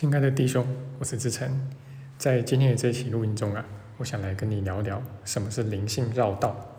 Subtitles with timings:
[0.00, 0.66] 亲爱的弟兄，
[0.98, 1.46] 我是志成，
[2.16, 3.62] 在今天的这期录音中啊，
[3.98, 6.78] 我想来跟你聊聊什么是灵性绕道。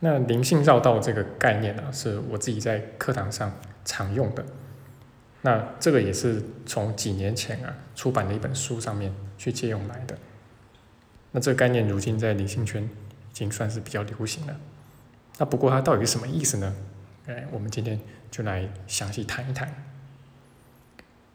[0.00, 3.50] 那灵性绕道这个概念啊，是我自己在课堂上
[3.86, 4.44] 常用的。
[5.40, 10.18] 那这个也是从几年前啊出版的一本书上面去借用来的。
[11.30, 14.54] 那这个概念如今在灵性圈已经算是比较流行了。
[15.38, 16.76] 那不过它到底是什么意思呢？
[17.26, 17.98] 哎，我们今天
[18.30, 19.74] 就来详细谈一谈。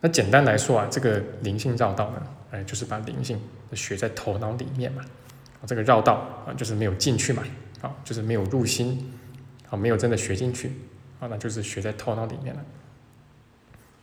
[0.01, 3.39] 那简单来说啊，这个灵性绕道呢，哎，就是把灵性
[3.73, 5.03] 学在头脑里面嘛。
[5.65, 7.43] 这个绕道啊，就是没有进去嘛，
[7.81, 9.11] 啊，就是没有入心，
[9.69, 10.71] 啊，没有真的学进去，
[11.19, 12.63] 啊，那就是学在头脑里面了。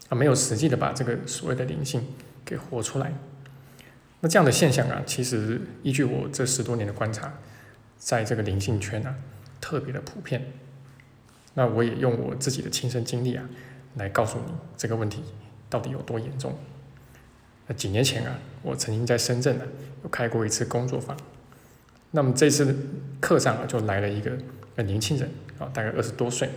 [0.08, 2.04] 啊，没有实际的把这个所谓的灵性
[2.44, 3.12] 给活出来。
[4.20, 7.32] 那这样的现象啊，其实依据我这十多年的观察，
[7.96, 9.14] 在这个灵性圈啊，
[9.60, 10.44] 特别的普遍。
[11.54, 13.48] 那我也用我自己的亲身经历啊，
[13.94, 15.22] 来告诉你这个问题。
[15.74, 16.54] 到底有多严重？
[17.66, 19.64] 那几年前啊，我曾经在深圳呢，
[20.04, 21.16] 有开过一次工作坊。
[22.12, 22.76] 那么这次
[23.20, 24.30] 课上啊，就来了一个
[24.84, 26.48] 年轻人啊，大概二十多岁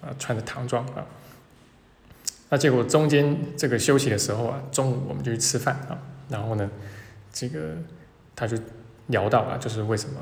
[0.00, 1.06] 啊，穿着唐装啊。
[2.48, 6.70] 那结果中间这个休息的时候啊，中午我们就去吃饭啊，然后呢，
[7.30, 7.76] 这个
[8.34, 8.56] 他就
[9.08, 10.18] 聊到啊，就是为什么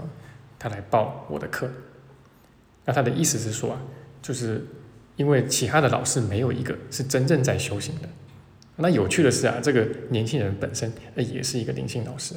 [0.58, 1.70] 他来报我的课。
[2.86, 3.80] 那他的意思是说啊，
[4.20, 4.66] 就是
[5.14, 8.08] 因为其他的老师没有一个是真正在修行的。
[8.82, 12.34] 那有趣的是啊，这个年轻人本身也是一个灵性老师。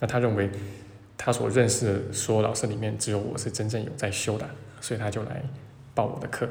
[0.00, 0.50] 那他认为
[1.16, 5.40] 他所认识的所有老师里面，只有我是真正有在修的，所以他就来
[5.94, 6.48] 报我的课。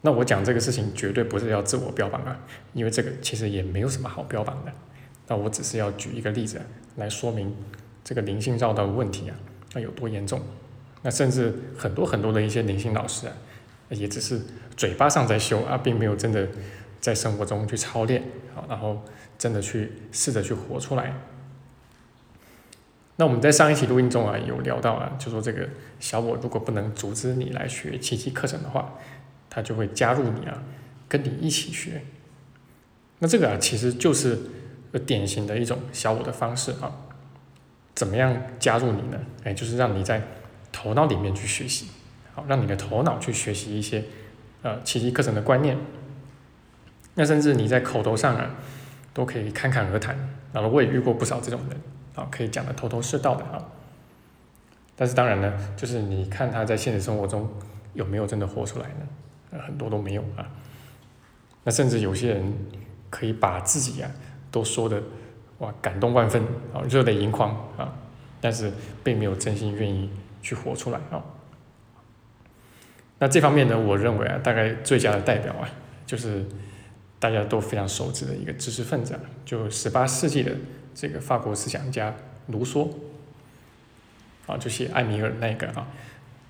[0.00, 2.36] 那我讲这个事情绝对不是要自我标榜啊，
[2.74, 4.72] 因为这个其实也没有什么好标榜的。
[5.28, 6.60] 那我只是要举一个例子
[6.96, 7.54] 来说明
[8.02, 9.36] 这个灵性绕道的问题啊，
[9.74, 10.42] 那有多严重。
[11.02, 13.32] 那甚至很多很多的一些灵性老师啊。
[13.90, 14.40] 也只是
[14.76, 16.46] 嘴巴上在修啊，并没有真的
[17.00, 18.22] 在生活中去操练，
[18.54, 19.02] 好，然后
[19.38, 21.14] 真的去试着去活出来。
[23.16, 25.68] 那我们在上一期录音中啊，有聊到啊，就说这个
[25.98, 28.94] 小我如果不能阻止你来学奇迹课程的话，
[29.50, 30.62] 他就会加入你啊，
[31.08, 32.02] 跟你一起学。
[33.18, 34.38] 那这个啊，其实就是
[35.06, 36.92] 典型的一种小我的方式啊。
[37.94, 39.20] 怎么样加入你呢？
[39.44, 40.22] 哎，就是让你在
[40.72, 41.88] 头脑里面去学习。
[42.32, 44.04] 好，让你的头脑去学习一些，
[44.62, 45.76] 呃，奇迹课程的观念。
[47.14, 48.50] 那甚至你在口头上啊，
[49.12, 50.16] 都可以侃侃而谈。
[50.52, 51.80] 然后我也遇过不少这种人，
[52.14, 53.64] 啊，可以讲的头头是道的啊。
[54.96, 57.48] 但是当然呢，就是你看他在现实生活中
[57.94, 59.06] 有没有真的活出来呢？
[59.52, 60.46] 呃，很多都没有啊。
[61.64, 62.52] 那甚至有些人
[63.08, 64.10] 可以把自己啊
[64.50, 65.02] 都说的
[65.58, 66.42] 哇感动万分
[66.74, 67.92] 啊，热泪盈眶啊，
[68.40, 68.72] 但是
[69.04, 70.10] 并没有真心愿意
[70.42, 71.22] 去活出来啊。
[73.18, 75.68] 那这方面呢，我认为啊，大概最佳的代表啊，
[76.06, 76.44] 就是
[77.20, 80.50] 大家都非常熟知的一个知识分子，就十八世纪的
[80.94, 82.12] 这个法国思想家
[82.48, 82.90] 卢梭，
[84.46, 85.86] 啊，就写艾米尔那个啊。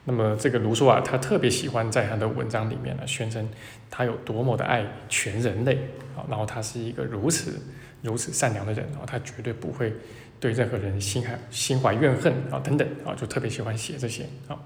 [0.04, 3.46] 那么这个卢梭啊，他特别喜欢在他的文章里面呢，宣称
[3.90, 5.74] 他有多么的爱全人类
[6.16, 7.60] 啊，然后他是一个如此
[8.00, 9.92] 如此善良的人啊，他绝对不会
[10.40, 14.56] 对任何人心怀心怀怨恨啊等等啊，就特别喜欢写这些啊。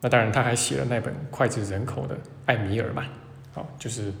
[0.00, 2.14] 那当然，他还写了那本脍炙人口的
[2.46, 3.04] 《艾米尔》嘛，
[3.52, 4.12] 好，就是，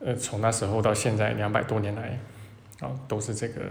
[0.00, 2.18] 呃，从那时候到现在两百多年来，
[2.80, 3.62] 啊，都是这个，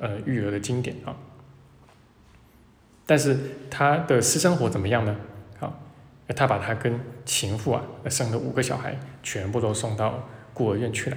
[0.00, 1.14] 呃，育儿的经典啊。
[3.06, 3.36] 但是
[3.70, 5.16] 他的私生活怎么样呢？
[5.60, 5.72] 啊，
[6.34, 11.16] 他把他跟情妇啊生的五个小孩全部都送到孤儿院去了。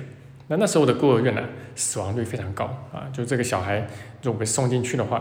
[0.50, 1.42] 那那时候的孤儿院呢，
[1.76, 3.88] 死亡率非常高啊，就这个小孩
[4.22, 5.18] 如果被送进去的话，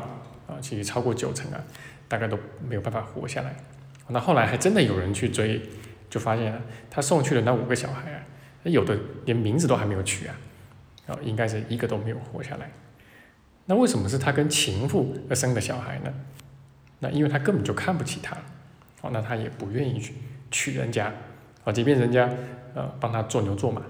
[0.49, 1.65] 啊，其实超过九成啊，
[2.09, 2.37] 大概都
[2.69, 3.55] 没有办法活下来。
[4.09, 5.61] 那后来还真的有人去追，
[6.09, 8.23] 就发现他送去的那五个小孩啊，
[8.71, 10.37] 有的连名字都还没有取啊，
[11.07, 12.71] 啊，应该是一个都没有活下来。
[13.67, 16.13] 那为什么是他跟情妇而生的小孩呢？
[17.01, 18.37] 那因为他根本就看不起他，
[19.03, 20.15] 哦，那他也不愿意去
[20.51, 21.13] 娶人家，
[21.65, 22.31] 啊，即便人家
[22.75, 23.83] 呃帮他做牛做马。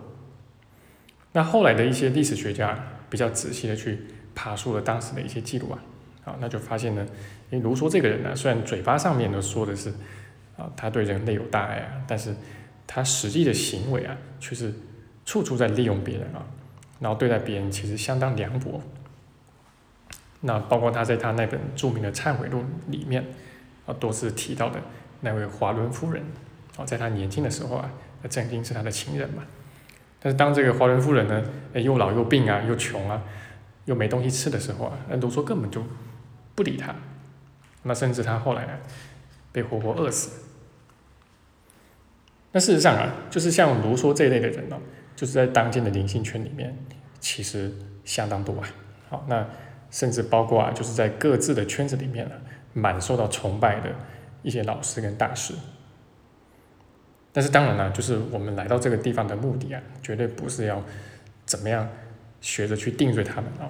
[1.32, 2.78] 那后来的一些历史学家
[3.10, 3.98] 比较仔细的去
[4.34, 5.78] 爬出了当时的一些记录啊。
[6.24, 7.06] 啊，那就发现呢，
[7.50, 9.90] 因为卢梭这个人呢，虽然嘴巴上面呢说的是，
[10.56, 12.34] 啊，他对人类有大爱啊，但是
[12.86, 14.72] 他实际的行为啊，却是
[15.24, 16.46] 处处在利用别人啊，
[17.00, 18.80] 然后对待别人其实相当凉薄。
[20.40, 23.24] 那包括他在他那本著名的《忏悔录》里面，
[23.86, 24.80] 啊，多次提到的
[25.20, 26.22] 那位华伦夫人，
[26.76, 27.90] 啊，在他年轻的时候啊，
[28.22, 29.42] 那曾经是他的情人嘛。
[30.20, 31.42] 但是当这个华伦夫人呢，
[31.74, 33.22] 又老又病啊，又穷啊，
[33.84, 35.82] 又没东西吃的时候啊，那卢梭根本就。
[36.56, 36.94] 不理他，
[37.82, 38.72] 那甚至他后来呢，
[39.52, 40.45] 被活活饿死。
[42.56, 44.80] 那事实上啊，就是像卢梭这一类的人呢，
[45.14, 46.74] 就是在当今的灵性圈里面，
[47.20, 47.70] 其实
[48.02, 48.68] 相当多啊。
[49.10, 49.46] 好，那
[49.90, 52.34] 甚至包括啊，就是在各自的圈子里面呢，
[52.72, 53.94] 蛮受到崇拜的
[54.42, 55.52] 一些老师跟大师。
[57.30, 60.82] 但是当然了，就是我们来到这个地方的目的啊，绝对不是要
[61.44, 61.86] 怎么样
[62.40, 63.68] 学着去定罪他们啊，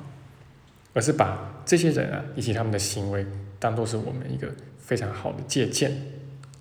[0.95, 3.27] 而是把这些人啊以及他们的行为
[3.59, 4.47] 当做是我们一个
[4.79, 5.91] 非常好的借鉴，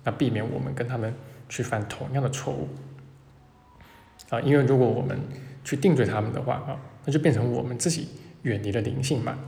[0.02, 1.14] 那避免我们跟他们
[1.48, 2.68] 去犯同样的错误。
[4.30, 5.18] 啊，因为如果我们
[5.62, 8.08] 去定罪他们的话啊，那就变成我们自己
[8.42, 9.38] 远离了灵性嘛。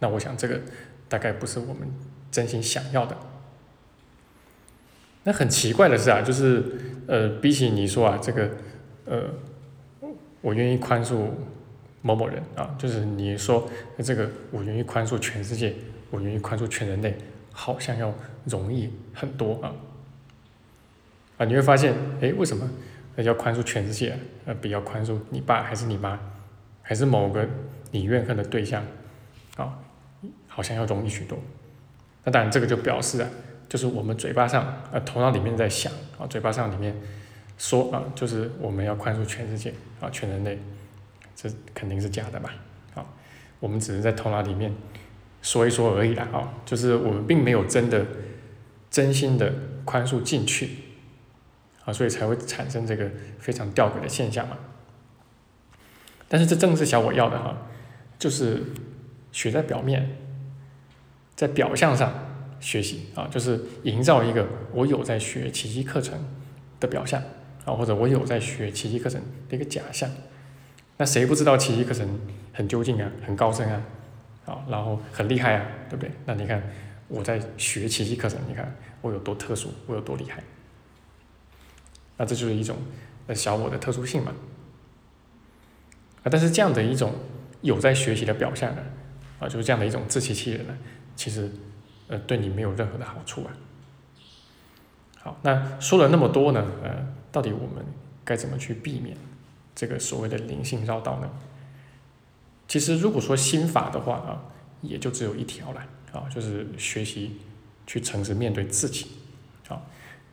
[0.00, 0.60] 那我想这个
[1.08, 1.88] 大概不是我们
[2.30, 3.16] 真心想要的。
[5.22, 6.62] 那很奇怪的是啊，就是
[7.06, 8.50] 呃，比起你说啊，这个
[9.06, 9.22] 呃，
[10.40, 11.28] 我愿意宽恕
[12.02, 13.70] 某某人啊，就是你说
[14.02, 15.74] 这个我愿意宽恕全世界，
[16.10, 17.16] 我愿意宽恕全人类，
[17.52, 18.12] 好像要
[18.44, 19.72] 容易很多啊。
[21.44, 22.68] 你会发现，哎，为什么？
[23.16, 26.18] 要宽恕全世界，呃，比要宽恕你爸还是你妈，
[26.82, 27.48] 还是某个
[27.92, 28.82] 你怨恨的对象，
[29.56, 29.78] 啊，
[30.48, 31.38] 好像要容易许多。
[32.24, 33.30] 那当然，这个就表示啊，
[33.68, 36.92] 就是我们嘴巴上，呃，头脑里面在想，啊，嘴巴上里面
[37.56, 40.58] 说啊，就是我们要宽恕全世界，啊，全人类，
[41.36, 42.50] 这肯定是假的嘛，
[42.96, 43.06] 啊，
[43.60, 44.74] 我们只是在头脑里面
[45.40, 48.04] 说一说而已啦，啊，就是我们并没有真的
[48.90, 49.52] 真心的
[49.84, 50.70] 宽恕进去。
[51.84, 54.56] 啊，所以才会产生这个非常吊诡的现象嘛。
[56.28, 57.56] 但是这正是小我要的哈，
[58.18, 58.62] 就是
[59.30, 60.16] 学在表面，
[61.36, 62.12] 在表象上
[62.58, 66.18] 学习啊，就是营造一个我有在学奇迹课程
[66.80, 67.22] 的表象
[67.64, 70.10] 啊，或者我有在学奇迹课程的一个假象。
[70.96, 72.08] 那谁不知道奇迹课程
[72.52, 73.82] 很究竟啊，很高深啊，
[74.46, 76.10] 啊，然后很厉害啊，对不对？
[76.24, 76.62] 那你看
[77.08, 80.42] 我在学奇迹课程，你看我有多特殊，我有多厉害。
[82.16, 82.76] 那这就是一种
[83.26, 84.32] 呃小我的特殊性嘛，
[86.22, 87.12] 啊，但是这样的一种
[87.62, 88.82] 有在学习的表象呢，
[89.40, 90.78] 啊，就是这样的一种自欺欺人呢，
[91.16, 91.50] 其实
[92.08, 93.50] 呃对你没有任何的好处啊。
[95.20, 97.84] 好，那说了那么多呢，呃，到底我们
[98.24, 99.16] 该怎么去避免
[99.74, 101.30] 这个所谓的灵性绕道呢？
[102.68, 104.44] 其实如果说心法的话啊，
[104.82, 105.80] 也就只有一条了
[106.12, 107.38] 啊，就是学习
[107.86, 109.06] 去诚实面对自己，
[109.68, 109.82] 啊。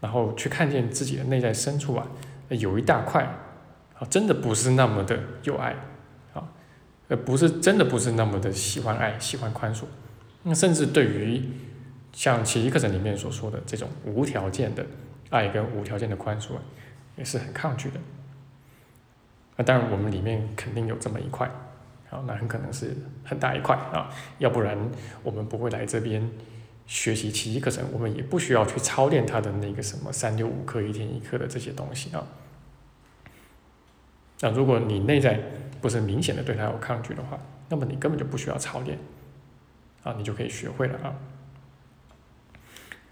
[0.01, 2.05] 然后去看见自己的内在深处啊，
[2.49, 3.23] 有一大块
[3.97, 5.75] 啊，真的不是那么的有爱
[6.33, 6.43] 啊，
[7.07, 9.83] 呃，不是真的不是那么的喜欢爱，喜欢宽恕，
[10.41, 11.43] 那甚至对于
[12.11, 14.83] 像奇迹课程里面所说的这种无条件的
[15.29, 16.61] 爱跟无条件的宽恕啊，
[17.15, 17.99] 也是很抗拒的。
[19.55, 21.47] 那当然，我们里面肯定有这么一块，
[22.09, 24.09] 好，那很可能是很大一块啊，
[24.39, 24.75] 要不然
[25.21, 26.27] 我们不会来这边。
[26.91, 32.27] 学习奇迹课程，我们也不需要去操练他的那个什么三六五课、一天一课的这些东西啊。
[34.41, 35.39] 那如果你内在
[35.79, 37.39] 不是明显的对他有抗拒的话，
[37.69, 38.97] 那么你根本就不需要操练
[40.03, 41.15] 啊，你就可以学会了啊。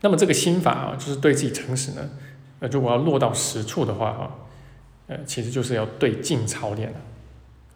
[0.01, 2.09] 那么这个心法啊，就是对自己诚实呢。
[2.59, 4.35] 呃，如果要落到实处的话哈，
[5.07, 6.97] 呃，其实就是要对镜操练了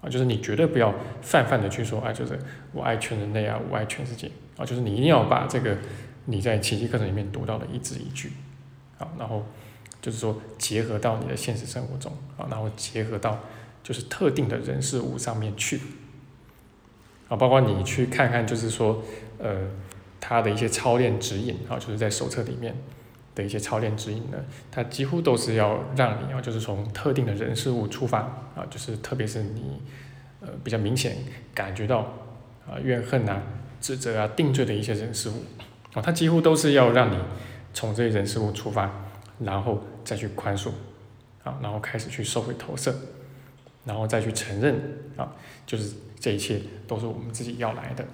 [0.01, 2.37] 啊，就是你绝对不要泛泛的去说啊，就是
[2.73, 4.29] 我爱全人类啊，我爱全世界。
[4.57, 5.77] 啊，就是你一定要把这个
[6.25, 8.31] 你在奇迹课程里面读到的一字一句，
[8.97, 9.43] 啊，然后
[10.01, 13.39] 就是说结合到你的现实生活中，啊，然后结合到
[13.81, 15.81] 就是特定的人事物上面去，
[17.27, 19.03] 啊，包括你去看看，就是说，
[19.39, 19.69] 呃，
[20.21, 22.75] 他的一些操练指引，啊，就是在手册里面
[23.35, 24.37] 的一些操练指引呢，
[24.71, 28.19] 它几乎都是要让你啊，就是从特定的人事物出发，
[28.55, 29.81] 啊，就是特别是你
[30.41, 31.17] 呃比较明显
[31.53, 31.99] 感觉到
[32.67, 33.41] 啊怨恨呐。
[33.83, 35.33] 指责啊、定罪的一些人事物，
[35.93, 37.17] 啊，他几乎都是要让你
[37.73, 38.89] 从这些人事物出发，
[39.39, 40.69] 然后再去宽恕，
[41.43, 42.95] 啊，然后开始去收回投射，
[43.83, 44.73] 然后再去承认，
[45.17, 45.35] 啊，
[45.65, 48.05] 就是这一切都是我们自己要来的。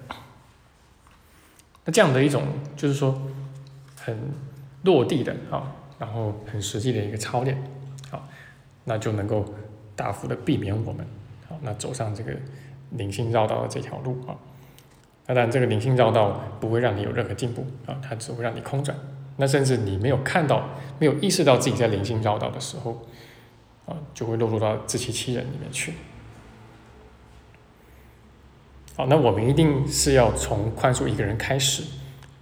[1.84, 2.42] 那这样的一种
[2.76, 3.22] 就是说
[3.96, 4.18] 很
[4.82, 7.56] 落地的啊，然后很实际的一个操练，
[8.10, 8.28] 啊，
[8.82, 9.44] 那就能够
[9.94, 11.06] 大幅的避免我们，
[11.48, 12.32] 啊，那走上这个
[12.90, 14.34] 灵性绕道的这条路啊。
[15.26, 18.98] 当然，这个灵性绕道不会让你有任何进步啊，它只会让你空转。
[19.36, 23.06] 那甚至你没有看到、没有意识到自己在灵性绕道的时候，
[23.86, 25.94] 啊，就会落入到自欺欺人里面去。
[28.96, 31.84] 好，那我们一定是要从宽恕一个人开始，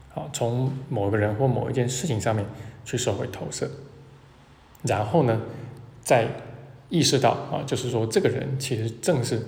[0.08, 2.44] 好，从某一个人或某一件事情上面
[2.86, 3.70] 去收回投射，
[4.82, 5.42] 然后呢，
[6.00, 6.26] 再
[6.88, 9.46] 意识到啊，就是说这个人其实正是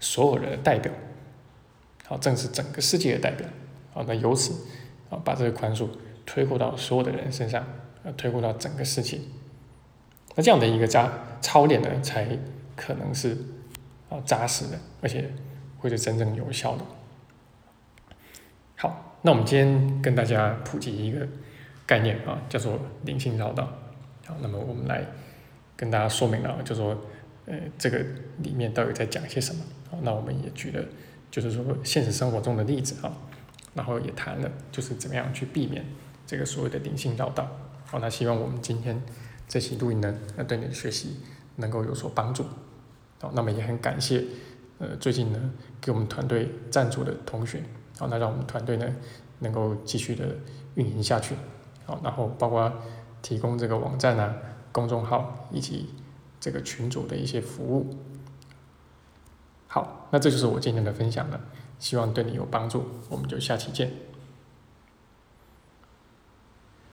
[0.00, 0.90] 所有人的代表。
[2.10, 3.46] 啊，正是整个世界的代表，
[3.94, 4.52] 啊，那由此，
[5.08, 5.88] 啊，把这个宽恕
[6.26, 7.62] 推过到所有的人身上，
[8.02, 9.20] 啊，推过到整个世界，
[10.34, 11.08] 那这样的一个加
[11.40, 12.26] 操练呢，才
[12.74, 13.38] 可能是
[14.08, 15.30] 啊扎实的，而且
[15.78, 16.84] 会是真正有效的。
[18.74, 21.24] 好，那我们今天跟大家普及一个
[21.86, 23.72] 概念啊，叫做灵性绕道。
[24.26, 25.06] 好，那么我们来
[25.76, 27.00] 跟大家说明了，就说
[27.46, 28.04] 呃这个
[28.38, 29.62] 里面到底在讲些什么。
[29.90, 30.84] 好，那我们也举了
[31.30, 33.12] 就是说现实生活中的例子啊，
[33.74, 35.84] 然后也谈了就是怎么样去避免
[36.26, 37.48] 这个所谓的灵性绕道。
[37.86, 39.00] 好，那希望我们今天
[39.48, 41.16] 这期录音呢，那对你的学习
[41.56, 42.44] 能够有所帮助。
[43.20, 44.24] 好，那么也很感谢，
[44.78, 47.62] 呃，最近呢给我们团队赞助的同学，
[47.98, 48.96] 好，那让我们团队呢
[49.40, 50.36] 能够继续的
[50.74, 51.34] 运营下去。
[51.84, 52.72] 好，然后包括
[53.22, 54.34] 提供这个网站啊、
[54.72, 55.90] 公众号以及
[56.40, 57.94] 这个群组的一些服务。
[60.10, 61.40] 那这就是我今天的分享了，
[61.78, 64.09] 希望对你有帮助，我们就下期见。